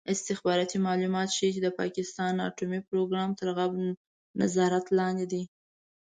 استخباراتي 0.13 0.77
معلومات 0.87 1.29
ښيي 1.37 1.49
چې 1.55 1.61
د 1.63 1.69
پاکستان 1.79 2.33
اټومي 2.47 2.79
پروګرام 2.89 3.29
تر 3.39 3.47
غرب 3.57 3.73
نظارت 4.41 4.85
لاندې 4.97 5.25
دی. 5.31 5.43